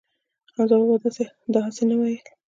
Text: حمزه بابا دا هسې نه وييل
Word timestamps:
حمزه 0.53 0.75
بابا 0.79 0.95
دا 1.53 1.59
هسې 1.67 1.83
نه 1.89 1.95
وييل 1.99 2.25